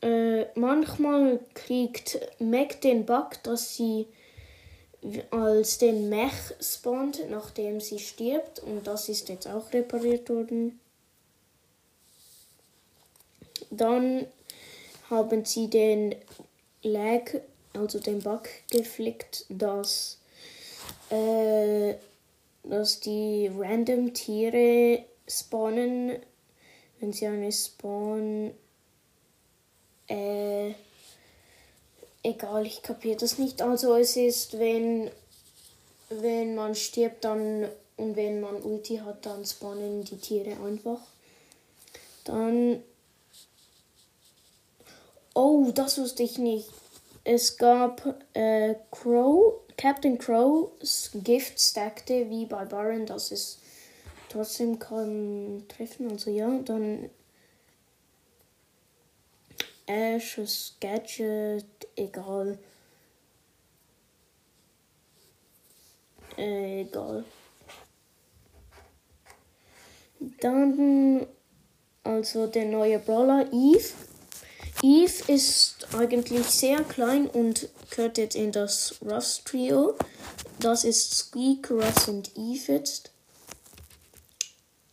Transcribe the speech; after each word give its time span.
äh, 0.00 0.46
manchmal 0.54 1.40
kriegt 1.54 2.18
Meg 2.38 2.80
den 2.80 3.04
Bug, 3.04 3.42
dass 3.42 3.76
sie 3.76 4.06
als 5.30 5.78
den 5.78 6.08
Mech 6.08 6.32
spawnt, 6.60 7.20
nachdem 7.30 7.80
sie 7.80 7.98
stirbt. 7.98 8.60
Und 8.60 8.86
das 8.86 9.08
ist 9.08 9.28
jetzt 9.28 9.46
auch 9.46 9.72
repariert 9.72 10.28
worden. 10.28 10.80
Dann 13.70 14.26
haben 15.10 15.44
sie 15.44 15.68
den 15.68 16.14
Lag, 16.82 17.32
also 17.74 17.98
den 18.00 18.20
Bug 18.20 18.48
geflickt, 18.70 19.46
dass, 19.48 20.18
äh, 21.10 21.94
dass 22.62 23.00
die 23.00 23.50
random 23.56 24.14
Tiere 24.14 25.04
spawnen, 25.28 26.16
wenn 27.00 27.12
sie 27.12 27.26
eine 27.26 27.52
Spawn, 27.52 28.52
äh, 30.08 30.72
egal, 32.22 32.66
ich 32.66 32.82
kapiere 32.82 33.16
das 33.16 33.38
nicht. 33.38 33.62
Also 33.62 33.94
es 33.96 34.16
ist, 34.16 34.58
wenn, 34.58 35.10
wenn 36.08 36.54
man 36.54 36.74
stirbt 36.74 37.24
dann 37.24 37.68
und 37.96 38.16
wenn 38.16 38.40
man 38.40 38.62
Ulti 38.62 38.98
hat, 38.98 39.24
dann 39.26 39.44
spawnen 39.44 40.04
die 40.04 40.18
Tiere 40.18 40.56
einfach. 40.64 41.00
Dann. 42.24 42.82
Oh, 45.38 45.70
das 45.70 45.98
wusste 45.98 46.22
ich 46.22 46.38
nicht. 46.38 46.70
Es 47.22 47.58
gab 47.58 48.22
äh, 48.32 48.74
Crow, 48.90 49.60
Captain 49.76 50.16
Crow's 50.16 51.10
Gift 51.12 51.60
stackte 51.60 52.30
wie 52.30 52.46
bei 52.46 52.64
Baron, 52.64 53.04
dass 53.04 53.32
es 53.32 53.58
trotzdem 54.30 54.78
kann 54.78 55.62
treffen. 55.68 56.10
Also 56.10 56.30
ja, 56.30 56.48
dann 56.60 57.10
Ashes 59.84 60.74
Gadget, 60.80 61.66
egal. 61.96 62.58
Äh, 66.38 66.80
egal. 66.80 67.26
Dann 70.40 71.26
also 72.04 72.46
der 72.46 72.64
neue 72.64 72.98
Brawler 73.00 73.52
Eve. 73.52 73.92
Eve 74.82 75.32
ist 75.32 75.86
eigentlich 75.94 76.46
sehr 76.46 76.82
klein 76.84 77.28
und 77.28 77.68
gehört 77.90 78.18
jetzt 78.18 78.36
in 78.36 78.52
das 78.52 78.96
Russ 79.02 79.42
Trio. 79.44 79.94
Das 80.60 80.84
ist 80.84 81.14
Squeak, 81.14 81.70
Russ 81.70 82.08
und 82.08 82.30
Eve 82.36 82.72
jetzt. 82.72 83.10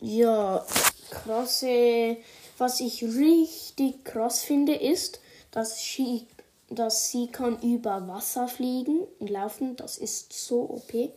Ja, 0.00 0.64
krasse. 1.10 2.16
Was 2.56 2.80
ich 2.80 3.02
richtig 3.02 4.04
krass 4.04 4.40
finde, 4.42 4.74
ist, 4.74 5.20
dass 5.50 5.78
sie, 5.82 6.26
dass 6.70 7.10
sie 7.10 7.26
kann 7.28 7.60
über 7.60 8.06
Wasser 8.08 8.48
fliegen 8.48 9.00
und 9.18 9.28
laufen. 9.28 9.76
Das 9.76 9.98
ist 9.98 10.32
so 10.32 10.62
OP. 10.62 11.12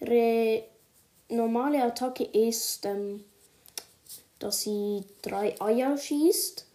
Ihre 0.00 0.64
normale 1.28 1.82
Attacke 1.82 2.24
ist, 2.24 2.84
ähm, 2.84 3.24
dass 4.38 4.62
sie 4.62 5.04
drei 5.22 5.60
Eier 5.60 5.96
schießt. 5.96 6.67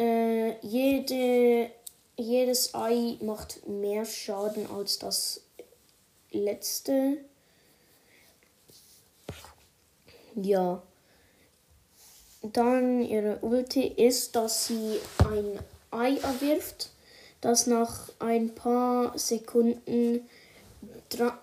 Äh, 0.00 0.56
jede, 0.62 1.70
jedes 2.16 2.74
Ei 2.74 3.18
macht 3.20 3.68
mehr 3.68 4.06
Schaden 4.06 4.66
als 4.70 4.98
das 4.98 5.42
letzte. 6.30 7.18
Ja. 10.36 10.82
Dann 12.40 13.02
ihre 13.02 13.40
Ulti 13.42 13.88
ist, 13.88 14.34
dass 14.36 14.68
sie 14.68 14.98
ein 15.18 15.58
Ei 15.90 16.16
erwirft, 16.16 16.88
das 17.42 17.66
nach 17.66 18.08
ein 18.20 18.54
paar 18.54 19.18
Sekunden 19.18 20.26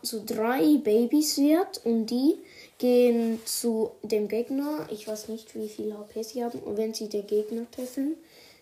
zu 0.01 0.25
drei 0.25 0.77
Babys 0.77 1.37
wird 1.37 1.85
und 1.85 2.07
die 2.07 2.39
gehen 2.79 3.39
zu 3.45 3.91
dem 4.01 4.27
Gegner. 4.27 4.87
Ich 4.89 5.07
weiß 5.07 5.27
nicht, 5.27 5.53
wie 5.53 5.69
viel 5.69 5.93
HP 5.95 6.23
sie 6.23 6.43
haben. 6.43 6.59
Und 6.59 6.77
wenn 6.77 6.95
sie 6.95 7.07
den 7.07 7.27
Gegner 7.27 7.69
treffen, 7.69 8.15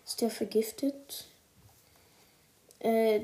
ist 0.06 0.20
der 0.20 0.30
vergiftet. 0.30 1.26
Äh, 2.78 3.22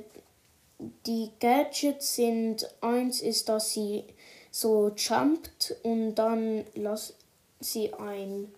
die 1.07 1.31
Gadgets 1.41 2.17
sind, 2.17 2.69
eins 2.81 3.23
ist, 3.23 3.49
dass 3.49 3.73
sie 3.73 4.05
so 4.51 4.91
jumpt 4.97 5.77
und 5.83 6.17
dann 6.17 6.65
lässt 6.75 7.15
sie 7.61 7.93
ein 7.95 8.53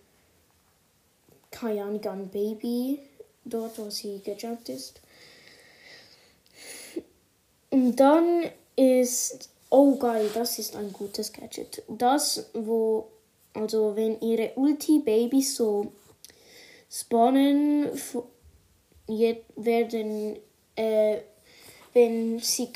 keine 1.55 1.83
Ahnung, 1.83 2.27
Baby 2.27 2.99
dort, 3.45 3.77
wo 3.79 3.89
sie 3.89 4.21
gejumpt 4.23 4.69
ist. 4.69 4.99
Und 7.69 7.95
dann 7.95 8.49
ist, 8.75 9.49
oh 9.69 9.95
geil, 9.95 10.29
das 10.33 10.59
ist 10.59 10.75
ein 10.75 10.91
gutes 10.91 11.31
Gadget. 11.31 11.83
Das, 11.87 12.45
wo, 12.53 13.07
also 13.53 13.95
wenn 13.95 14.19
ihre 14.19 14.51
Ulti-Babys 14.55 15.55
so 15.55 15.91
spawnen, 16.89 17.89
werden, 19.07 20.37
äh, 20.75 21.17
wenn 21.93 22.39
sie, 22.39 22.69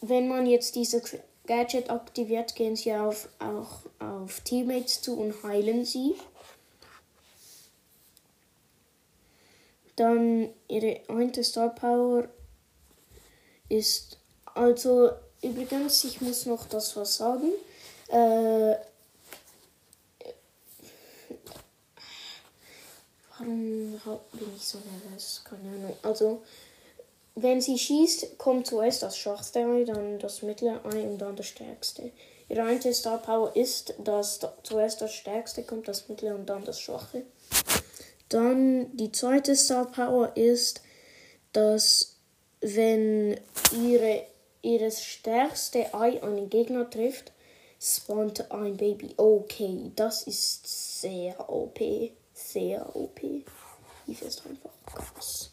wenn 0.00 0.28
man 0.28 0.46
jetzt 0.46 0.76
dieses 0.76 1.16
Gadget 1.46 1.90
aktiviert, 1.90 2.54
gehen 2.54 2.76
sie 2.76 2.94
auf, 2.94 3.28
auch 3.38 3.80
auf 3.98 4.40
Teammates 4.40 5.02
zu 5.02 5.18
und 5.18 5.42
heilen 5.42 5.84
sie. 5.84 6.14
Dann 9.96 10.50
ihre 10.68 11.00
eine 11.08 11.44
Star 11.44 11.68
Power 11.68 12.28
ist 13.68 14.18
also 14.54 15.10
übrigens, 15.42 16.04
ich 16.04 16.20
muss 16.20 16.46
noch 16.46 16.66
das 16.66 16.96
was 16.96 17.16
sagen. 17.16 17.52
Äh, 18.08 18.76
bin 24.32 24.48
ich 24.56 24.62
so 24.64 24.78
nervös? 24.78 25.42
Keine 25.44 25.68
Ahnung. 25.76 25.96
Also 26.02 26.42
wenn 27.34 27.60
sie 27.60 27.78
schießt, 27.78 28.38
kommt 28.38 28.66
zuerst 28.66 29.02
das 29.02 29.18
schwachste 29.18 29.60
Ei, 29.60 29.84
dann 29.84 30.18
das 30.18 30.42
mittlere 30.42 30.84
Ei 30.84 31.02
und 31.02 31.18
dann 31.18 31.36
das 31.36 31.46
stärkste. 31.46 32.12
Ihre 32.48 32.62
eine 32.62 32.94
Star 32.94 33.18
Power 33.18 33.56
ist, 33.56 33.94
dass 34.04 34.38
da- 34.38 34.54
zuerst 34.62 35.00
das 35.00 35.12
stärkste 35.14 35.62
kommt, 35.62 35.88
das 35.88 36.08
mittlere 36.08 36.34
und 36.34 36.46
dann 36.46 36.64
das 36.64 36.78
schwache. 36.80 37.22
Dann 38.28 38.96
die 38.96 39.10
zweite 39.12 39.56
Star 39.56 39.86
Power 39.86 40.36
ist, 40.36 40.82
dass 41.52 42.16
wenn 42.60 43.40
ihre, 43.72 44.26
ihres 44.62 45.02
stärkste 45.02 45.92
Ei 45.94 46.22
einen 46.22 46.50
Gegner 46.50 46.88
trifft, 46.88 47.32
spawnt 47.80 48.50
ein 48.50 48.76
Baby. 48.76 49.14
Okay, 49.16 49.90
das 49.96 50.22
ist 50.22 51.00
sehr 51.00 51.50
OP. 51.50 51.80
Sehr 52.32 52.94
OP. 52.96 53.20
Die 54.06 54.12
ist 54.12 54.42
einfach 54.46 54.70
krass. 54.86 55.50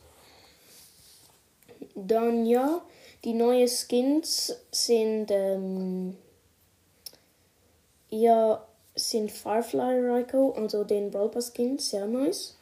dann 1.95 2.45
ja, 2.45 2.81
die 3.23 3.33
neuen 3.33 3.67
Skins 3.67 4.55
sind 4.71 5.31
ähm, 5.31 6.17
ja 8.09 8.65
sind 8.95 9.31
Firefly 9.31 9.99
Raikou, 10.01 10.51
also 10.51 10.83
den 10.83 11.11
Brawl 11.11 11.31
Skin, 11.41 11.79
sehr 11.79 12.07
nice. 12.07 12.57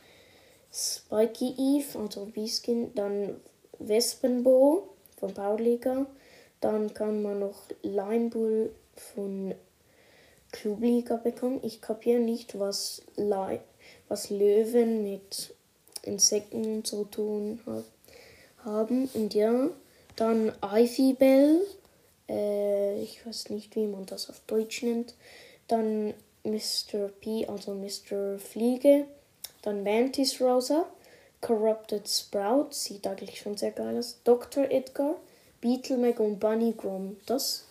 Spiky 0.72 1.56
Eve, 1.58 1.98
also 1.98 2.26
B-Skin, 2.26 2.94
dann 2.94 3.42
Wespenbo 3.80 4.90
von 5.18 5.34
Powerliga. 5.34 6.06
Dann 6.62 6.94
kann 6.94 7.24
man 7.24 7.40
noch 7.40 7.64
Linebull 7.82 8.72
von 8.96 9.56
Clubliga 10.52 11.16
bekommen. 11.16 11.60
Ich 11.64 11.82
kapiere 11.82 12.20
nicht, 12.20 12.60
was, 12.60 13.02
Le 13.16 13.62
was 14.08 14.30
Löwen 14.30 15.04
mit 15.04 15.56
Insekten 16.04 16.78
und 16.78 16.88
so 16.88 17.04
tun 17.06 17.60
haben. 18.64 19.10
Und 19.14 19.34
ja, 19.34 19.70
dann 20.16 20.52
Ivy 20.62 21.14
Bell. 21.14 21.62
Äh, 22.28 23.02
ich 23.02 23.26
weiß 23.26 23.50
nicht, 23.50 23.76
wie 23.76 23.88
man 23.88 24.06
das 24.06 24.30
auf 24.30 24.42
Deutsch 24.48 24.84
nennt. 24.84 25.16
Dann 25.68 26.14
Mr. 26.44 27.10
P, 27.20 27.46
also 27.48 27.74
Mr. 27.74 28.40
Fliege. 28.40 29.06
Dann 29.62 29.84
Mantis 29.84 30.40
Rosa. 30.42 30.86
Corrupted 31.42 32.08
Sprout, 32.08 32.72
sieht 32.72 33.08
eigentlich 33.08 33.40
schon 33.40 33.56
sehr 33.56 33.72
geil 33.72 33.98
aus. 33.98 34.20
Dr. 34.26 34.70
Edgar. 34.70 35.16
Beetle 35.62 35.98
Meg 35.98 36.20
und 36.20 36.40
Bunny 36.40 36.74
Grom. 36.76 37.18
Das 37.26 37.66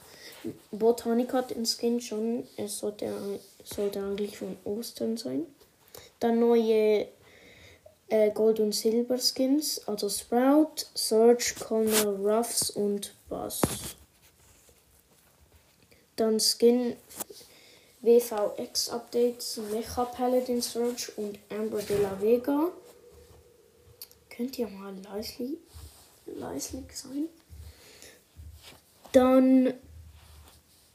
Botanik 0.70 1.32
hat 1.32 1.50
den 1.50 1.66
Skin 1.66 2.00
schon. 2.00 2.46
Es 2.56 2.78
sollte, 2.78 3.12
sollte 3.64 4.00
eigentlich 4.00 4.38
von 4.38 4.56
Ostern 4.64 5.16
sein. 5.16 5.46
Dann 6.20 6.40
neue 6.40 7.08
äh, 8.08 8.30
Gold- 8.30 8.60
und 8.60 8.74
Silber-Skins, 8.74 9.86
also 9.86 10.08
Sprout, 10.08 10.86
Surge, 10.94 11.54
Colonel 11.60 12.16
Ruffs 12.16 12.70
und 12.70 13.14
Buzz. 13.28 13.60
Dann 16.16 16.40
Skin 16.40 16.96
WVX 18.00 18.90
Updates, 18.90 19.60
Mecha 19.72 20.04
Paladin 20.04 20.62
Surge 20.62 21.12
und 21.16 21.38
Amber 21.50 21.82
de 21.82 22.00
la 22.00 22.20
Vega. 22.20 22.70
Könnt 24.30 24.58
ihr 24.58 24.68
mal 24.68 24.94
leislich 26.26 26.96
sein? 26.96 27.28
Dann, 29.12 29.74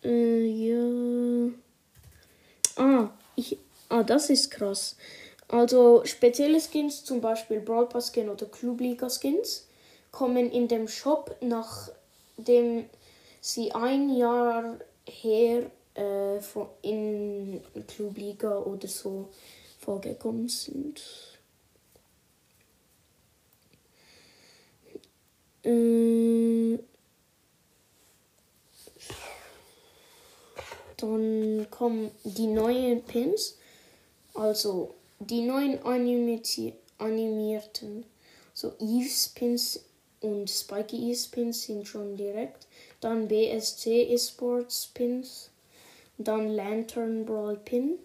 äh, 0.03 0.45
ja. 0.45 1.51
Ah, 2.75 3.09
ich, 3.35 3.57
ah, 3.89 4.03
das 4.03 4.29
ist 4.29 4.49
krass. 4.51 4.95
Also 5.53 6.03
spezielle 6.03 6.59
Skins, 6.59 7.03
zum 7.05 7.21
Beispiel 7.21 7.59
Brawl 7.59 7.87
Pass 7.87 8.11
Skin 8.11 8.27
oder 8.27 8.47
Clubliga 8.47 9.07
Skins, 9.07 9.67
kommen 10.11 10.49
in 10.49 10.67
dem 10.67 10.87
Shop, 10.87 11.35
nachdem 11.41 12.89
sie 13.39 13.71
ein 13.71 14.17
Jahr 14.17 14.79
her 15.07 15.69
äh, 15.93 16.39
in 16.81 17.61
Clubliga 17.87 18.57
oder 18.61 18.87
so 18.87 19.29
vorgekommen 19.79 20.49
sind. 20.49 21.03
Äh, 25.61 26.79
dann 30.97 31.67
kommen 31.69 32.09
die 32.23 32.47
neuen 32.47 33.03
Pins, 33.03 33.59
also 34.33 34.95
die 35.19 35.41
neuen 35.41 35.79
animierten, 36.97 38.05
so 38.53 38.73
Eves 38.79 39.29
Pins 39.29 39.85
und 40.21 40.49
Spiky 40.49 41.09
Eves 41.09 41.27
Pins 41.27 41.63
sind 41.63 41.87
schon 41.87 42.15
direkt. 42.15 42.67
Dann 43.01 43.27
BSC 43.27 44.13
Esports 44.13 44.87
Pins, 44.93 45.49
dann 46.17 46.49
Lantern 46.49 47.25
Brawl 47.25 47.57
Pin. 47.57 47.99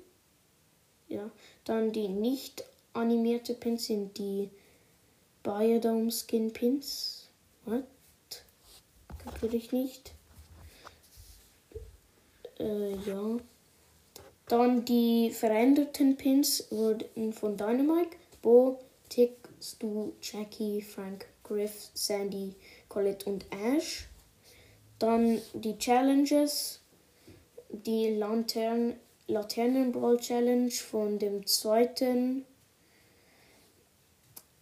Ja, 1.08 1.30
dann 1.64 1.92
die 1.92 2.08
nicht 2.08 2.64
animierte 2.92 3.54
Pins 3.54 3.86
sind 3.86 4.18
die 4.18 4.50
Biodome 5.42 6.10
Skin 6.10 6.52
Pins. 6.52 7.28
What? 7.64 7.84
Kapiere 9.18 9.56
ich 9.56 9.72
nicht. 9.72 10.12
Äh, 12.58 12.94
ja. 12.96 13.38
Dann 14.48 14.84
die 14.84 15.30
veränderten 15.30 16.16
Pins 16.16 16.66
wurden 16.70 17.32
von 17.32 17.56
Dynamite, 17.56 18.16
Bo, 18.40 18.78
Tick, 19.08 19.36
Stu, 19.60 20.12
Jackie, 20.22 20.80
Frank, 20.80 21.26
Griff, 21.44 21.90
Sandy, 21.94 22.54
Colette 22.88 23.28
und 23.28 23.44
Ash. 23.50 24.08
Dann 24.98 25.40
die 25.52 25.76
Challenges, 25.78 26.80
die 27.68 28.16
Lantern, 28.16 28.94
Laternenbrawl 29.26 30.18
Challenge 30.18 30.70
von 30.70 31.18
dem 31.18 31.46
zweiten 31.46 32.46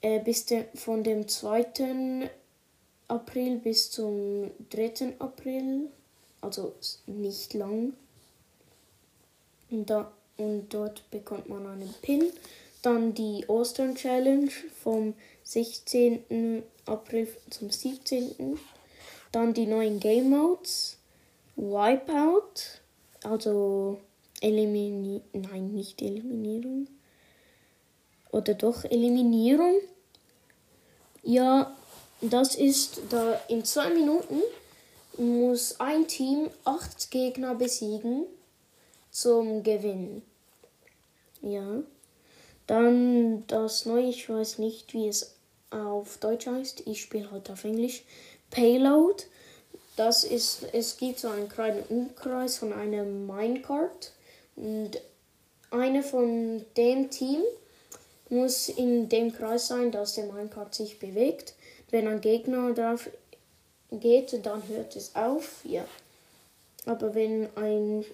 äh, 0.02 0.20
bis 0.20 0.46
de, 0.46 0.64
von 0.74 1.02
dem 1.02 1.26
2. 1.28 2.30
April 3.08 3.58
bis 3.58 3.90
zum 3.90 4.50
3. 4.70 5.14
April, 5.18 5.88
also 6.40 6.74
nicht 7.06 7.54
lang. 7.54 7.94
Und, 9.70 9.90
da, 9.90 10.12
und 10.36 10.72
dort 10.72 11.10
bekommt 11.10 11.48
man 11.48 11.66
einen 11.66 11.94
Pin. 12.02 12.32
Dann 12.82 13.14
die 13.14 13.44
Ostern 13.48 13.94
Challenge 13.94 14.50
vom 14.82 15.14
16. 15.44 16.62
April 16.86 17.28
zum 17.50 17.70
17. 17.70 18.58
Dann 19.32 19.54
die 19.54 19.66
neuen 19.66 19.98
Game 20.00 20.30
Modes. 20.30 20.98
Wipeout, 21.56 22.80
also 23.22 23.98
Elimini 24.40 25.22
nein, 25.32 25.72
nicht 25.72 26.02
Eliminierung. 26.02 26.86
Oder 28.30 28.54
doch 28.54 28.84
Eliminierung. 28.84 29.80
Ja, 31.22 31.74
das 32.20 32.54
ist 32.54 33.00
da 33.08 33.40
in 33.48 33.64
zwei 33.64 33.90
Minuten 33.90 34.40
muss 35.18 35.80
ein 35.80 36.06
Team 36.06 36.50
acht 36.64 37.10
Gegner 37.10 37.54
besiegen 37.54 38.26
zum 39.16 39.62
Gewinnen. 39.62 40.22
Ja. 41.40 41.82
Dann 42.66 43.46
das 43.46 43.86
neue, 43.86 44.10
ich 44.10 44.28
weiß 44.28 44.58
nicht, 44.58 44.92
wie 44.92 45.08
es 45.08 45.36
auf 45.70 46.18
Deutsch 46.18 46.46
heißt. 46.46 46.86
Ich 46.86 47.00
spiele 47.00 47.30
halt 47.30 47.50
auf 47.50 47.64
Englisch. 47.64 48.02
Payload. 48.50 49.24
Das 49.96 50.24
ist, 50.24 50.66
es 50.74 50.98
gibt 50.98 51.18
so 51.18 51.28
einen 51.28 51.48
kleinen 51.48 51.82
Umkreis 51.88 52.58
von 52.58 52.74
einem 52.74 53.26
Minecart. 53.26 54.12
Und 54.54 55.00
einer 55.70 56.02
von 56.02 56.66
dem 56.76 57.08
Team 57.08 57.40
muss 58.28 58.68
in 58.68 59.08
dem 59.08 59.32
Kreis 59.32 59.68
sein, 59.68 59.92
dass 59.92 60.16
der 60.16 60.26
Minecart 60.26 60.74
sich 60.74 60.98
bewegt. 60.98 61.54
Wenn 61.90 62.06
ein 62.06 62.20
Gegner 62.20 62.74
drauf 62.74 63.08
geht, 63.90 64.44
dann 64.44 64.68
hört 64.68 64.94
es 64.94 65.16
auf. 65.16 65.64
Ja. 65.64 65.86
Aber 66.84 67.14
wenn 67.14 67.48
ein 67.56 68.04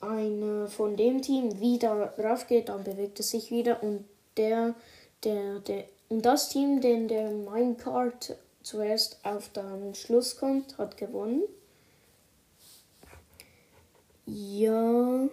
einer 0.00 0.68
von 0.68 0.96
dem 0.96 1.22
Team 1.22 1.60
wieder 1.60 2.14
rauf 2.18 2.46
geht, 2.46 2.68
dann 2.68 2.84
bewegt 2.84 3.20
es 3.20 3.30
sich 3.30 3.50
wieder 3.50 3.82
und 3.82 4.04
der, 4.36 4.74
der, 5.24 5.58
der, 5.60 5.84
und 6.08 6.22
das 6.22 6.48
Team, 6.48 6.80
den 6.80 7.08
der 7.08 7.30
Minecart 7.30 8.36
zuerst 8.62 9.18
auf 9.24 9.50
den 9.50 9.94
Schluss 9.94 10.36
kommt, 10.36 10.78
hat 10.78 10.96
gewonnen. 10.96 11.42
Ja. 14.26 15.28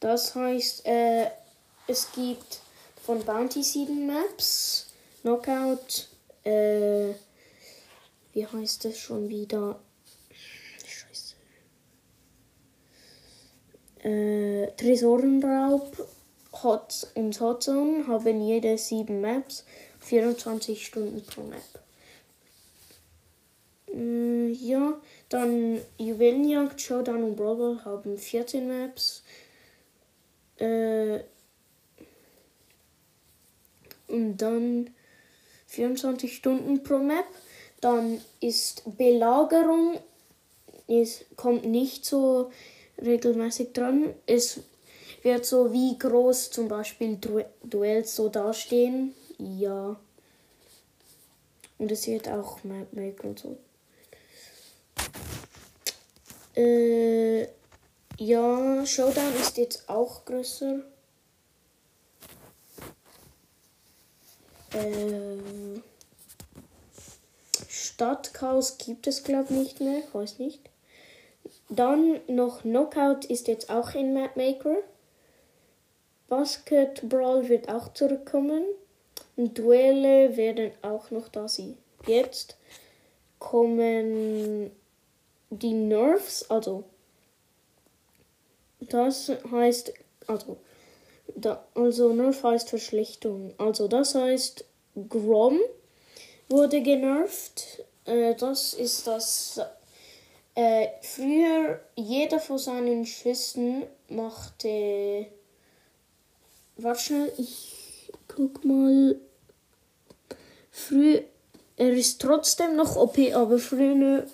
Das 0.00 0.34
heißt, 0.34 0.86
äh, 0.86 1.26
es 1.88 2.12
gibt 2.12 2.60
von 3.02 3.24
Bounty 3.24 3.62
7 3.62 4.06
Maps, 4.06 4.86
Knockout, 5.22 6.08
äh, 6.44 7.14
wie 8.32 8.46
heißt 8.46 8.84
es 8.84 8.98
schon 8.98 9.28
wieder? 9.28 9.80
Äh, 14.08 14.68
Tresorenraub 14.78 16.08
Hot 16.62 17.08
und 17.14 17.38
Hotzone 17.38 18.06
haben 18.06 18.40
jede 18.40 18.78
sieben 18.78 19.20
Maps, 19.20 19.66
24 20.00 20.86
Stunden 20.86 21.22
pro 21.26 21.42
Map. 21.42 21.60
Äh, 23.94 24.52
ja, 24.52 24.98
dann 25.28 25.78
Juwelenjagd, 25.98 26.80
Showdown 26.80 27.22
und 27.22 27.36
Brawl 27.36 27.84
haben 27.84 28.16
14 28.16 28.66
Maps. 28.66 29.22
Äh, 30.56 31.20
und 34.06 34.38
dann 34.38 34.88
24 35.66 36.34
Stunden 36.34 36.82
pro 36.82 36.96
Map. 36.96 37.26
Dann 37.82 38.22
ist 38.40 38.84
Belagerung, 38.96 39.98
es 40.86 41.26
kommt 41.36 41.66
nicht 41.66 42.06
so 42.06 42.50
regelmäßig 43.02 43.72
dran. 43.72 44.14
Es 44.26 44.60
wird 45.22 45.44
so 45.44 45.72
wie 45.72 45.98
groß 45.98 46.50
zum 46.50 46.68
Beispiel 46.68 47.16
du 47.16 47.44
Duells 47.62 48.14
so 48.14 48.28
dastehen. 48.28 49.14
Ja. 49.38 49.96
Und 51.78 51.92
es 51.92 52.06
wird 52.06 52.28
auch 52.28 52.62
Map 52.64 52.92
Maker 52.92 53.28
und 53.28 53.38
so. 53.38 53.56
Äh, 56.56 57.42
ja, 58.18 58.84
Showdown 58.84 59.34
ist 59.40 59.56
jetzt 59.58 59.88
auch 59.88 60.24
größer. 60.24 60.82
Ähm, 64.74 65.82
Stadtchaos 67.68 68.76
gibt 68.78 69.06
es, 69.06 69.22
glaube 69.22 69.44
ich, 69.44 69.50
nicht 69.50 69.80
mehr. 69.80 69.98
Ich 70.00 70.12
weiß 70.12 70.38
nicht. 70.40 70.68
Dann 71.68 72.20
noch 72.28 72.62
Knockout 72.62 73.24
ist 73.26 73.48
jetzt 73.48 73.70
auch 73.70 73.94
in 73.94 74.14
Mapmaker. 74.14 74.76
Basket 76.28 77.08
Brawl 77.08 77.48
wird 77.48 77.68
auch 77.68 77.92
zurückkommen. 77.92 78.64
Und 79.36 79.58
Duelle 79.58 80.36
werden 80.36 80.72
auch 80.82 81.10
noch 81.10 81.28
da 81.28 81.48
sein. 81.48 81.76
Jetzt 82.06 82.56
kommen 83.38 84.70
die 85.50 85.72
Nerfs, 85.72 86.48
also 86.50 86.84
das 88.80 89.32
heißt, 89.50 89.92
also, 90.26 90.56
da, 91.34 91.64
also 91.74 92.12
Nerf 92.12 92.42
heißt 92.42 92.70
Verschlechterung. 92.70 93.54
Also 93.58 93.88
das 93.88 94.14
heißt, 94.14 94.64
Grom 95.08 95.60
wurde 96.48 96.80
genervt. 96.82 97.84
Äh, 98.04 98.34
das 98.34 98.74
ist 98.74 99.06
das. 99.06 99.60
Äh, 100.58 100.88
früher 101.02 101.78
jeder 101.94 102.40
von 102.40 102.58
seinen 102.58 103.06
Schüssen 103.06 103.84
machte. 104.08 105.28
Warte 106.76 107.00
schnell, 107.00 107.32
ich 107.38 108.10
guck 108.26 108.64
mal. 108.64 109.20
Früher. 110.72 111.22
Er 111.76 111.92
ist 111.92 112.20
trotzdem 112.20 112.74
noch 112.74 112.96
OP, 112.96 113.18
aber 113.32 113.60
früher 113.60 114.26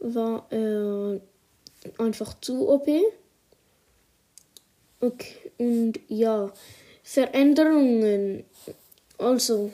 war 0.00 0.48
er 0.50 1.20
einfach 1.98 2.40
zu 2.40 2.68
OP. 2.68 2.88
Okay, 5.00 5.52
und 5.58 6.00
ja, 6.08 6.52
Veränderungen. 7.04 8.44
Also, 9.16 9.70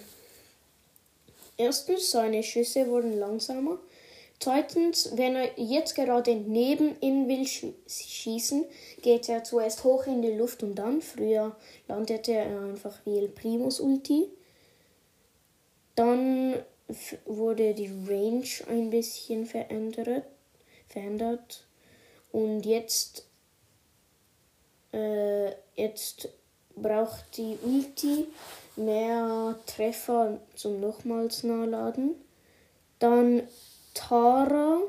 erstens, 1.57 2.11
seine 2.11 2.43
Schüsse 2.43 2.87
wurden 2.89 3.19
langsamer. 3.19 3.79
Zweitens, 4.39 5.17
wenn 5.17 5.35
er 5.35 5.59
jetzt 5.59 5.95
gerade 5.95 6.35
neben 6.35 7.01
ihn 7.01 7.27
will 7.27 7.47
schießen, 7.47 8.65
geht 9.03 9.29
er 9.29 9.45
zuerst 9.45 9.83
hoch 9.85 10.07
in 10.07 10.23
die 10.23 10.33
Luft 10.33 10.63
und 10.63 10.75
dann, 10.75 11.01
früher 11.01 11.57
landete 11.89 12.33
er 12.33 12.61
einfach 12.61 12.99
wie 13.05 13.19
El 13.19 13.29
Primus 13.29 13.81
Ulti. 13.81 14.29
Dann 15.95 16.55
wurde 17.25 17.75
die 17.75 17.91
Range 18.07 18.45
ein 18.69 18.91
bisschen 18.91 19.47
verändert. 19.47 20.25
verändert. 20.89 21.65
Und 22.31 22.67
jetzt 22.67 23.27
äh, 24.93 25.53
jetzt 25.75 26.29
braucht 26.75 27.37
die 27.37 27.59
Ulti 27.63 28.27
mehr 28.77 29.59
Treffer 29.67 30.39
zum 30.55 30.81
nochmals 30.81 31.43
nachladen. 31.43 32.15
Dann 32.99 33.43
Tara. 33.97 34.83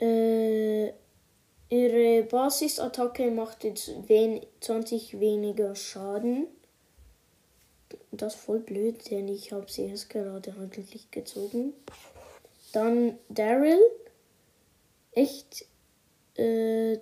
Äh, 0.00 0.92
ihre 1.70 2.22
Basisattacke 2.30 3.30
macht 3.30 3.64
jetzt 3.64 3.90
wen 4.06 4.44
20 4.60 5.18
weniger 5.18 5.74
Schaden. 5.74 6.46
Das 8.12 8.34
ist 8.34 8.40
voll 8.40 8.60
blöd, 8.60 9.10
denn 9.10 9.28
ich 9.28 9.52
habe 9.52 9.70
sie 9.70 9.86
erst 9.86 10.10
gerade 10.10 10.54
eigentlich 10.60 11.10
gezogen. 11.10 11.72
Dann 12.72 13.18
Daryl. 13.28 13.80
Echt 15.12 15.64
äh, 16.36 16.98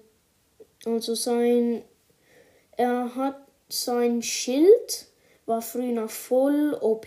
also 0.84 1.14
sein, 1.16 1.82
er 2.76 3.14
hat 3.16 3.36
sein 3.68 4.22
Schild 4.22 5.08
war 5.46 5.62
früher 5.62 6.08
voll 6.08 6.76
OP. 6.80 7.06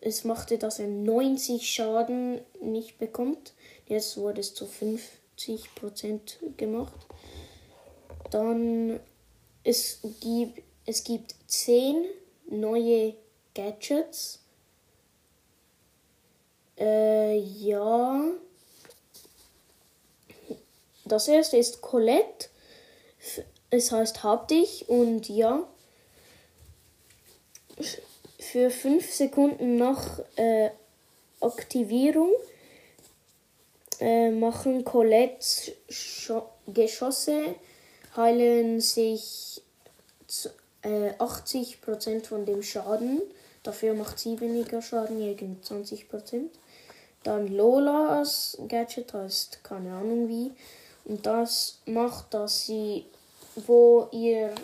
Es 0.00 0.24
machte, 0.24 0.58
dass 0.58 0.78
er 0.78 0.86
90 0.86 1.68
Schaden 1.68 2.40
nicht 2.60 2.98
bekommt. 2.98 3.52
Jetzt 3.86 4.16
wurde 4.16 4.40
es 4.40 4.54
zu 4.54 4.66
50% 4.66 6.56
gemacht. 6.56 7.06
Dann 8.30 9.00
es 9.64 10.00
gibt 10.20 10.62
es 10.86 11.04
gibt 11.04 11.34
10 11.48 12.06
neue 12.48 13.14
Gadgets. 13.54 14.40
Äh, 16.78 17.36
ja. 17.36 18.24
Das 21.04 21.28
erste 21.28 21.56
ist 21.56 21.82
Colette. 21.82 22.48
Es 23.70 23.92
heißt 23.92 24.22
Hab 24.22 24.48
dich 24.48 24.88
und 24.88 25.28
ja. 25.28 25.68
Für 28.38 28.70
5 28.70 29.12
Sekunden 29.12 29.76
nach 29.76 30.20
äh, 30.36 30.70
Aktivierung 31.40 32.30
äh, 34.00 34.30
machen 34.30 34.84
Colettes 34.84 35.72
Geschosse, 36.66 37.54
heilen 38.16 38.80
sich 38.80 39.60
äh, 40.82 41.10
80% 41.18 42.26
von 42.26 42.46
dem 42.46 42.62
Schaden. 42.62 43.22
Dafür 43.62 43.94
macht 43.94 44.18
sie 44.18 44.40
weniger 44.40 44.82
Schaden, 44.82 45.20
irgendwie 45.20 45.56
20%. 45.62 46.48
Dann 47.24 47.48
Lolas 47.48 48.56
Gadget 48.68 49.12
heißt 49.12 49.64
keine 49.64 49.94
Ahnung 49.94 50.28
wie. 50.28 50.52
Und 51.04 51.26
das 51.26 51.80
macht, 51.86 52.34
dass 52.34 52.66
sie, 52.66 53.06
wo 53.66 54.08
ihr 54.12 54.54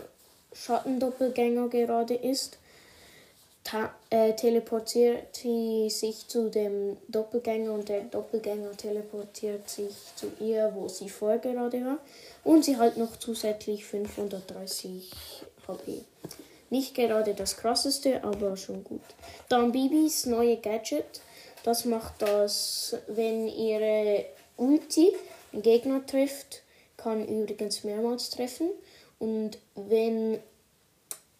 Schattendoppelgänger 0.52 1.69
gerade 1.69 2.14
ist, 2.14 2.59
äh, 4.11 4.35
teleportiert 4.35 5.35
sie 5.35 5.88
sich 5.88 6.28
zu 6.28 6.50
dem 6.50 6.97
Doppelgänger 7.09 7.73
und 7.73 7.88
der 7.88 8.02
Doppelgänger 8.02 8.76
teleportiert 8.76 9.68
sich 9.68 9.94
zu 10.16 10.30
ihr, 10.38 10.71
wo 10.75 10.88
sie 10.88 11.09
vorher 11.09 11.38
gerade 11.38 11.85
war. 11.85 11.99
Und 12.44 12.64
sie 12.64 12.76
hat 12.76 12.97
noch 12.97 13.16
zusätzlich 13.16 13.85
530 13.85 15.11
HP. 15.66 16.00
Nicht 16.71 16.94
gerade 16.94 17.35
das 17.35 17.56
krasseste, 17.56 18.23
aber 18.23 18.56
schon 18.56 18.85
gut. 18.85 19.00
Dann 19.49 19.73
Bibis 19.73 20.26
neue 20.26 20.56
Gadget. 20.59 21.23
Das 21.62 21.87
macht 21.87 22.21
das, 22.21 22.97
wenn 23.06 23.49
ihre 23.49 24.26
Ulti 24.56 25.12
Gegner 25.52 26.04
trifft, 26.04 26.62
kann 26.97 27.26
übrigens 27.26 27.85
mehrmals 27.85 28.30
treffen. 28.30 28.68
Und 29.18 29.59
wenn 29.75 30.38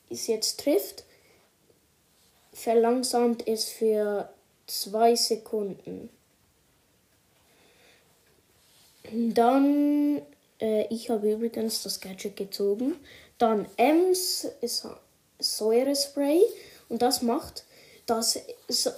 es 0.09 0.27
jetzt 0.27 0.61
trifft, 0.61 1.05
verlangsamt 2.55 3.47
es 3.47 3.67
für 3.67 4.31
zwei 4.67 5.15
Sekunden. 5.15 6.09
Dann, 9.13 10.23
äh, 10.61 10.87
ich 10.89 11.11
habe 11.11 11.33
übrigens 11.33 11.83
das 11.83 12.01
Gadget 12.01 12.37
gezogen. 12.37 12.95
Dann 13.37 13.67
Ems 13.77 14.47
ist 14.63 14.87
Säurespray 15.39 16.41
und 16.89 17.03
das 17.03 17.21
macht, 17.21 17.65
dass 18.07 18.39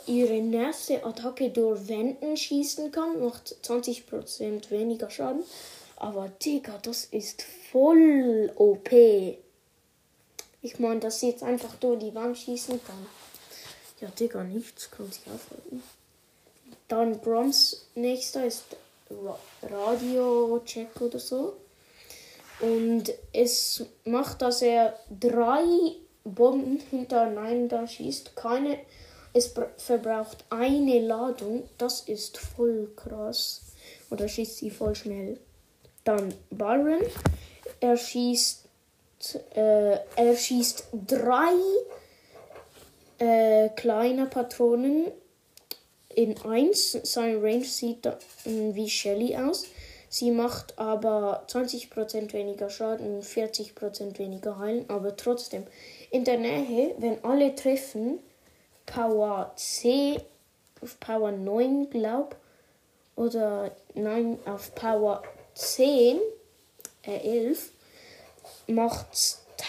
ihre 0.06 0.40
nächste 0.40 1.04
Attacke 1.04 1.50
durch 1.50 1.88
Wänden 1.88 2.36
schießen 2.36 2.90
kann, 2.90 3.20
macht 3.20 3.56
20% 3.62 4.70
weniger 4.70 5.10
Schaden. 5.10 5.42
Aber 5.96 6.28
Digga, 6.28 6.78
das 6.82 7.04
ist 7.06 7.42
voll 7.72 8.52
OP. 8.56 8.92
Ich 10.60 10.78
meine, 10.78 11.00
dass 11.00 11.20
sie 11.20 11.30
jetzt 11.30 11.42
einfach 11.42 11.74
durch 11.76 12.00
die 12.00 12.14
Wand 12.14 12.36
schießen 12.36 12.80
kann. 12.84 13.06
Ja, 14.00 14.08
Digga, 14.08 14.44
nichts 14.44 14.90
kann 14.90 15.10
sich 15.10 15.22
aufhalten. 15.26 15.82
Dann 16.88 17.18
Bronze 17.20 17.78
nächster 17.94 18.44
ist 18.44 18.64
Radio-Check 19.62 21.00
oder 21.00 21.18
so. 21.18 21.56
Und 22.60 23.12
es 23.32 23.84
macht, 24.04 24.42
dass 24.42 24.62
er 24.62 24.98
drei 25.08 25.64
Bomben 26.24 26.80
hintereinander 26.90 27.86
schießt. 27.86 28.34
Keine, 28.36 28.78
es 29.32 29.52
verbraucht 29.76 30.44
eine 30.50 31.00
Ladung. 31.00 31.68
Das 31.78 32.00
ist 32.02 32.38
voll 32.38 32.90
krass. 32.96 33.62
Oder 34.10 34.28
schießt 34.28 34.58
sie 34.58 34.70
voll 34.70 34.94
schnell. 34.94 35.38
Dann 36.04 36.34
Byron. 36.50 37.02
Er 37.80 37.96
schießt, 37.96 38.64
äh, 39.54 39.98
er 40.16 40.36
schießt 40.36 40.88
drei 41.06 41.52
äh, 43.18 43.68
kleine 43.70 44.26
Patronen 44.26 45.10
in 46.14 46.36
eins. 46.42 46.92
Sein 47.02 47.40
Range 47.40 47.64
sieht 47.64 48.08
wie 48.44 48.88
Shelly 48.88 49.36
aus. 49.36 49.66
Sie 50.08 50.30
macht 50.30 50.78
aber 50.78 51.44
20% 51.48 52.32
weniger 52.32 52.70
Schaden 52.70 53.16
und 53.16 53.24
40% 53.24 54.18
weniger 54.18 54.58
Heilen, 54.58 54.88
aber 54.88 55.16
trotzdem. 55.16 55.66
In 56.10 56.24
der 56.24 56.38
Nähe, 56.38 56.94
wenn 56.98 57.22
alle 57.24 57.54
treffen, 57.54 58.20
Power 58.86 59.52
C 59.56 60.20
auf 60.80 60.98
Power 61.00 61.32
9, 61.32 61.90
glaub, 61.90 62.36
oder 63.16 63.72
nein, 63.94 64.38
auf 64.46 64.74
Power 64.74 65.22
10, 65.54 66.18
äh 67.02 67.46
11, 67.48 67.72
macht 68.68 69.06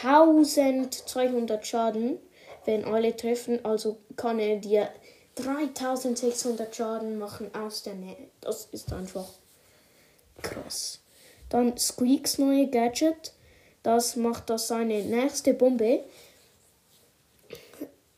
1200 0.03 1.65
Schaden, 1.65 2.19
wenn 2.67 2.85
alle 2.85 3.15
treffen. 3.15 3.63
Also 3.65 3.97
kann 4.15 4.37
er 4.37 4.57
dir 4.57 4.89
3600 5.35 6.75
Schaden 6.75 7.17
machen 7.17 7.49
aus 7.55 7.81
der 7.81 7.95
Nähe. 7.95 8.27
Das 8.41 8.67
ist 8.71 8.93
einfach 8.93 9.27
krass. 10.41 10.99
Dann 11.49 11.77
Squeaks 11.77 12.37
neue 12.37 12.67
Gadget. 12.67 13.33
Das 13.81 14.15
macht 14.15 14.49
das 14.49 14.67
seine 14.67 15.01
nächste 15.03 15.53
Bombe. 15.53 16.03